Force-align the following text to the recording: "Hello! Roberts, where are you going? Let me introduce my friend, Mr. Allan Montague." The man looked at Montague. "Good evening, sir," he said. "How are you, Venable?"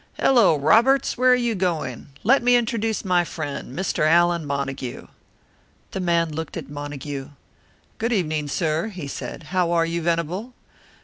"Hello! 0.19 0.57
Roberts, 0.57 1.15
where 1.15 1.31
are 1.31 1.35
you 1.35 1.53
going? 1.53 2.07
Let 2.23 2.41
me 2.41 2.55
introduce 2.55 3.05
my 3.05 3.23
friend, 3.23 3.77
Mr. 3.77 4.03
Allan 4.03 4.47
Montague." 4.47 5.05
The 5.91 5.99
man 5.99 6.33
looked 6.33 6.57
at 6.57 6.71
Montague. 6.71 7.29
"Good 7.99 8.11
evening, 8.11 8.47
sir," 8.47 8.87
he 8.87 9.05
said. 9.07 9.43
"How 9.53 9.71
are 9.73 9.85
you, 9.85 10.01
Venable?" 10.01 10.55